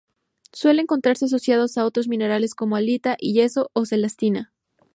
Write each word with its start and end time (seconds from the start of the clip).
Suele 0.51 0.81
encontrarse 0.81 1.25
asociado 1.25 1.67
a 1.75 1.85
otros 1.85 2.07
minerales 2.07 2.55
como: 2.55 2.75
halita, 2.75 3.15
yeso 3.19 3.69
o 3.73 3.85
celestina. 3.85 4.51